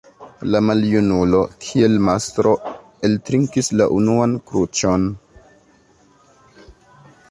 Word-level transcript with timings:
La 0.53 0.61
maljunulo, 0.69 1.41
kiel 1.65 1.99
mastro, 2.07 2.55
eltrinkis 3.11 3.71
la 3.77 3.89
unuan 4.01 4.37
kruĉon. 4.49 5.09